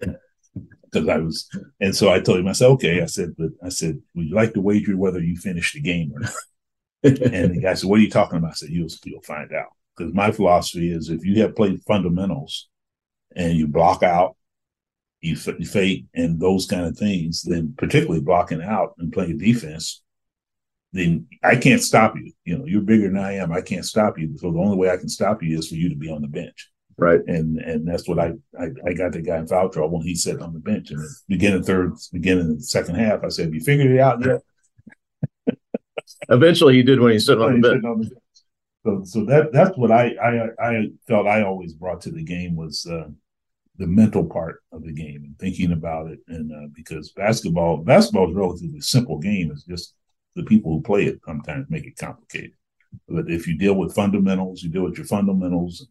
[0.84, 3.02] because I was, and so I told him, I said, okay.
[3.02, 6.14] I said, but I said, would you like to wager whether you finish the game
[6.14, 6.32] or not?
[7.04, 8.52] and the guy said, what are you talking about?
[8.52, 9.70] I said, you'll, you'll find out.
[9.96, 12.70] Because my philosophy is if you have played fundamentals
[13.36, 14.36] and you block out,
[15.22, 20.04] you, you fake, and those kind of things, then particularly blocking out and playing defense,
[20.94, 22.32] then I can't stop you.
[22.46, 23.52] You know, you're bigger than I am.
[23.52, 24.38] I can't stop you.
[24.38, 26.28] So the only way I can stop you is for you to be on the
[26.28, 26.72] bench.
[26.98, 27.22] Right.
[27.28, 30.16] And and that's what I I, I got the guy in foul trouble when he
[30.16, 30.90] sat on the bench.
[30.90, 35.56] And beginning third, beginning the second half, I said, "Have you figured it out yet?"
[36.30, 37.84] Eventually, he did when he stood on the bench.
[37.86, 38.22] On the bench.
[38.84, 42.56] So so that that's what I I I felt I always brought to the game
[42.56, 42.86] was.
[42.86, 43.10] Uh,
[43.80, 48.28] the mental part of the game and thinking about it, and uh, because basketball, basketball
[48.28, 49.52] is a relatively simple game.
[49.52, 49.94] It's just
[50.38, 52.54] the people who play it sometimes make it complicated.
[53.10, 55.88] But if you deal with fundamentals, you deal with your fundamentals,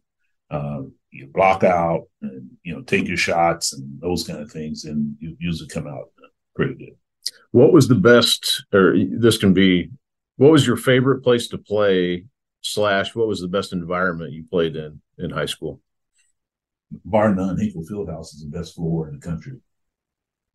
[0.49, 4.85] uh, you block out, and you know take your shots and those kind of things,
[4.85, 6.09] and you usually come out
[6.55, 6.95] pretty good.
[7.51, 9.91] What was the best, or this can be,
[10.37, 12.25] what was your favorite place to play?
[12.61, 15.79] Slash, what was the best environment you played in in high school?
[17.05, 19.59] Bar none, Hinkle Fieldhouse is the best floor in the country.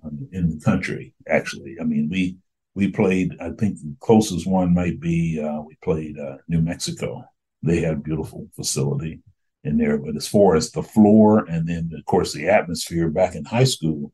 [0.04, 2.38] Um, in the country, actually, I mean we
[2.74, 7.24] we played, I think the closest one might be, uh, we played uh, New Mexico.
[7.62, 9.20] They had a beautiful facility
[9.64, 9.98] in there.
[9.98, 13.64] But as far as the floor and then, of course, the atmosphere back in high
[13.64, 14.12] school,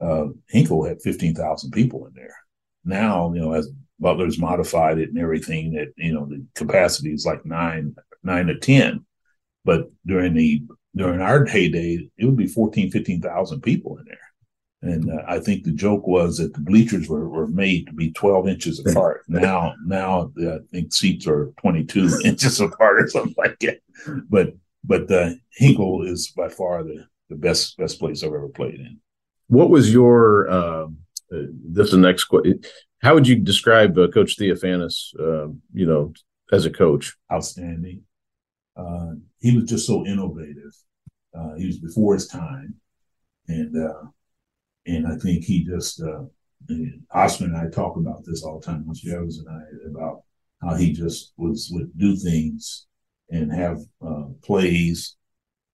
[0.00, 2.36] uh, Hinkle had 15,000 people in there.
[2.84, 7.24] Now, you know, as Butler's modified it and everything, that, you know, the capacity is
[7.24, 9.04] like nine nine to ten.
[9.64, 10.62] But during the
[10.96, 14.18] during our heyday, it would be 14, 15,000 people in there.
[14.84, 18.12] And uh, I think the joke was that the bleachers were, were made to be
[18.12, 19.22] 12 inches apart.
[19.28, 23.80] Now, now uh, I think seats are 22 inches apart or something like that.
[24.28, 24.54] But
[24.84, 28.98] but uh, Hinkle is by far the, the best best place I've ever played in.
[29.46, 32.60] What was your uh, uh this is the next question?
[33.00, 35.18] How would you describe uh, Coach Theofanis?
[35.18, 36.12] Uh, you know,
[36.52, 38.02] as a coach, outstanding.
[38.76, 40.74] Uh, he was just so innovative.
[41.34, 42.74] Uh, he was before his time,
[43.48, 44.02] and uh,
[44.86, 46.24] and I think he just uh,
[47.10, 48.86] Oscar and I talk about this all the time.
[48.88, 50.22] Oscar Evans and I about
[50.62, 52.86] how he just was would do things
[53.30, 55.16] and have uh, plays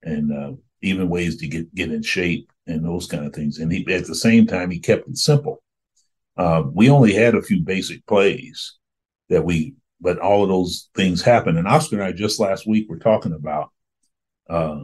[0.03, 0.53] and uh,
[0.83, 3.59] even ways to get get in shape and those kind of things.
[3.59, 5.63] And he at the same time he kept it simple.
[6.37, 8.77] Uh, we only had a few basic plays
[9.29, 11.59] that we but all of those things happen.
[11.59, 13.71] And Oscar and I just last week were talking about
[14.49, 14.81] uh,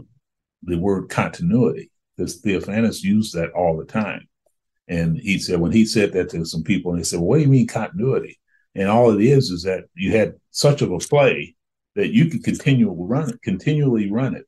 [0.62, 4.29] the word continuity because Theofanis used that all the time.
[4.89, 7.37] And he said, when he said that to some people, and they said, well, what
[7.37, 8.39] do you mean continuity?
[8.75, 11.57] And all it is is that you had such of a play
[11.95, 14.45] that you could continually run it, continually run it.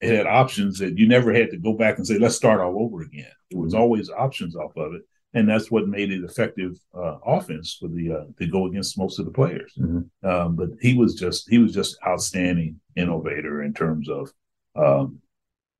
[0.00, 2.82] It had options that you never had to go back and say, let's start all
[2.82, 3.30] over again.
[3.50, 5.02] There was always options off of it
[5.36, 9.18] and that's what made it effective uh, offense for the uh, to go against most
[9.18, 9.70] of the players.
[9.78, 10.26] Mm-hmm.
[10.26, 14.32] Um, but he was just he was just outstanding innovator in terms of
[14.74, 15.18] um,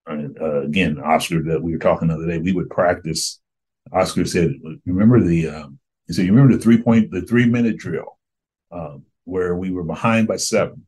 [0.08, 2.38] uh, again Oscar that we were talking the other day.
[2.38, 3.40] We would practice.
[3.92, 4.52] Oscar said,
[4.84, 8.18] "Remember the um, he said you remember the three point the three minute drill
[8.70, 10.86] um, where we were behind by seven,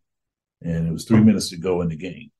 [0.62, 2.30] and it was three minutes to go in the game,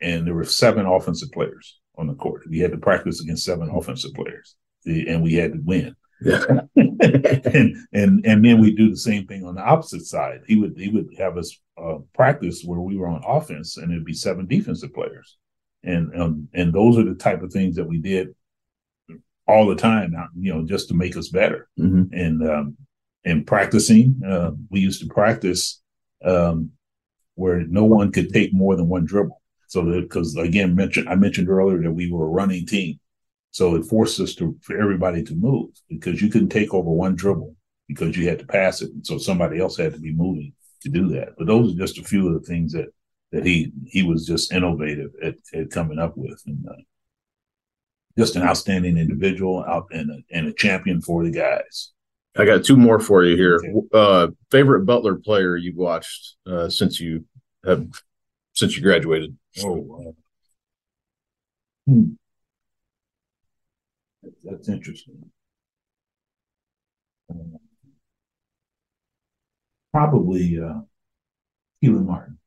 [0.00, 2.42] and there were seven offensive players on the court.
[2.48, 4.54] We had to practice against seven offensive players."
[4.88, 5.94] and we had to win.
[6.20, 6.42] Yeah.
[6.76, 10.40] and and and then we do the same thing on the opposite side.
[10.46, 14.04] He would he would have us uh, practice where we were on offense, and it'd
[14.04, 15.36] be seven defensive players,
[15.82, 18.34] and um, and those are the type of things that we did
[19.46, 20.14] all the time.
[20.38, 21.68] You know, just to make us better.
[21.78, 22.12] Mm-hmm.
[22.12, 22.76] And um,
[23.24, 25.80] and practicing, uh, we used to practice
[26.24, 26.72] um,
[27.34, 29.40] where no one could take more than one dribble.
[29.68, 32.98] So because again, mentioned I mentioned earlier that we were a running team.
[33.50, 37.16] So it forced us to for everybody to move because you couldn't take over one
[37.16, 37.54] dribble
[37.86, 38.90] because you had to pass it.
[38.90, 40.52] And so somebody else had to be moving
[40.82, 41.30] to do that.
[41.36, 42.88] But those are just a few of the things that
[43.32, 46.74] that he he was just innovative at, at coming up with and uh,
[48.18, 51.92] just an outstanding individual out and a, and a champion for the guys.
[52.36, 53.56] I got two more for you here.
[53.56, 53.88] Okay.
[53.92, 57.24] Uh, favorite Butler player you've watched uh, since you
[57.64, 57.86] have
[58.54, 59.36] since you graduated?
[59.62, 60.12] Oh, uh,
[61.86, 62.12] hmm
[64.44, 65.30] that's interesting.
[67.30, 67.58] Uh,
[69.92, 70.80] probably uh,
[71.82, 72.37] Kelan Martin.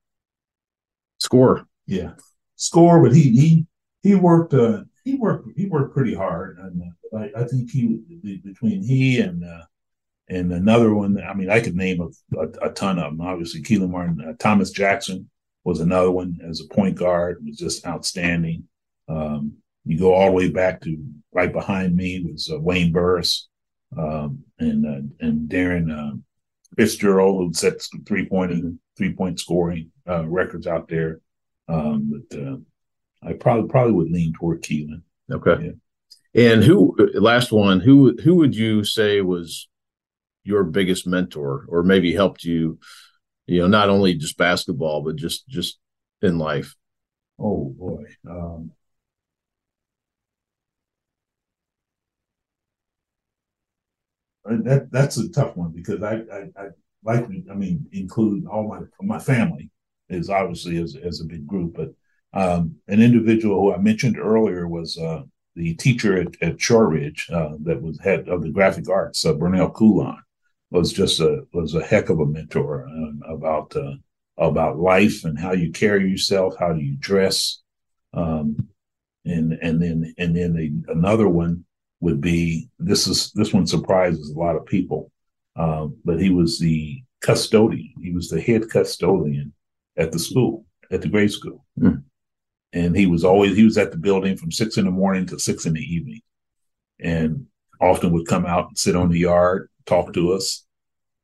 [1.31, 1.65] Score.
[1.85, 2.11] Yeah,
[2.57, 3.01] score.
[3.01, 3.65] But he he
[4.03, 4.53] he worked.
[4.53, 5.47] Uh, he worked.
[5.55, 6.81] He worked pretty hard, and
[7.13, 8.01] uh, I, I, think he
[8.43, 9.63] between he and uh,
[10.27, 11.17] and another one.
[11.23, 13.21] I mean, I could name a, a, a ton of them.
[13.21, 15.29] Obviously, Kelan Martin, uh, Thomas Jackson
[15.63, 17.37] was another one as a point guard.
[17.45, 18.65] Was just outstanding.
[19.07, 19.53] Um,
[19.85, 21.01] you go all the way back to
[21.31, 23.47] right behind me was uh, Wayne Burris
[23.97, 26.11] um, and uh, and Darrin uh,
[26.77, 31.19] Fitzgerald, who sets three point three point scoring uh, records out there.
[31.67, 32.57] Um, but uh,
[33.23, 35.01] I probably probably would lean toward Kelan.
[35.31, 35.73] Okay.
[36.33, 36.51] Yeah.
[36.51, 37.79] And who last one?
[37.81, 39.67] Who who would you say was
[40.43, 42.79] your biggest mentor, or maybe helped you?
[43.47, 45.77] You know, not only just basketball, but just just
[46.21, 46.75] in life.
[47.37, 48.03] Oh boy.
[48.29, 48.71] Um,
[54.45, 56.67] that that's a tough one because I I, I
[57.03, 59.69] like I mean include all my my family
[60.09, 61.93] is obviously as as a big group, but
[62.33, 65.23] um, an individual who I mentioned earlier was uh,
[65.55, 69.69] the teacher at, at Shortridge uh, that was head of the graphic arts, uh, Burnell
[69.69, 70.17] Coulon,
[70.69, 73.95] was just a was a heck of a mentor uh, about uh,
[74.37, 77.61] about life and how you carry yourself, how do you dress,
[78.13, 78.69] um,
[79.25, 81.65] and and then and then another one
[82.01, 85.11] would be this is this one surprises a lot of people,
[85.55, 87.93] um, but he was the custodian.
[88.01, 89.53] He was the head custodian
[89.95, 92.03] at the school, at the grade school, mm.
[92.73, 95.39] and he was always he was at the building from six in the morning to
[95.39, 96.21] six in the evening,
[96.99, 97.45] and
[97.79, 100.65] often would come out and sit on the yard, talk to us.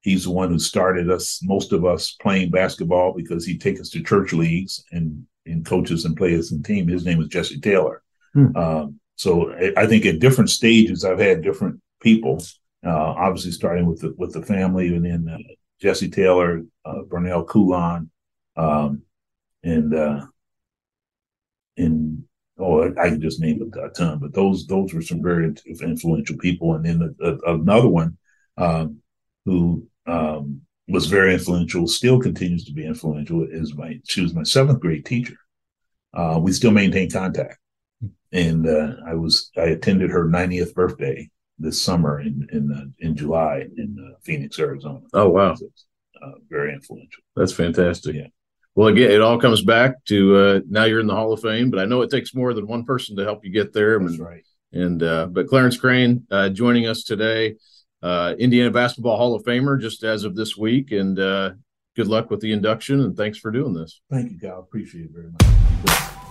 [0.02, 3.90] He's the one who started us, most of us playing basketball because he'd take us
[3.90, 6.88] to church leagues and and coaches and players and team.
[6.88, 8.04] His name was Jesse Taylor.
[8.34, 8.56] Hmm.
[8.56, 12.42] Um, so I think at different stages, I've had different people.
[12.86, 17.44] Uh, obviously, starting with the with the family, and then uh, Jesse Taylor, uh, Burnell
[17.44, 18.10] Coulon,
[18.56, 19.02] um,
[19.64, 20.26] and uh,
[21.78, 22.24] and
[22.60, 25.52] oh, I can just name a, ton, but those those were some very
[25.82, 26.76] influential people.
[26.76, 28.18] And then a, a, another one
[28.58, 28.98] um,
[29.46, 34.44] who um, was very influential, still continues to be influential, is my she was my
[34.44, 35.38] seventh grade teacher.
[36.14, 37.58] Uh, we still maintain contact,
[38.32, 43.16] and uh, I was I attended her 90th birthday this summer in in uh, in
[43.16, 45.02] July in uh, Phoenix, Arizona.
[45.14, 45.56] Oh wow,
[46.22, 47.24] uh, very influential.
[47.36, 48.16] That's fantastic.
[48.16, 48.28] Yeah.
[48.76, 51.72] Well, again, it all comes back to uh, now you're in the Hall of Fame,
[51.72, 53.98] but I know it takes more than one person to help you get there.
[54.00, 54.44] That's and, right.
[54.72, 57.56] And uh, but Clarence Crain uh, joining us today,
[58.04, 61.52] uh, Indiana Basketball Hall of Famer, just as of this week, and uh,
[61.96, 64.00] good luck with the induction, and thanks for doing this.
[64.12, 64.60] Thank you, Kyle.
[64.60, 66.27] Appreciate it very much.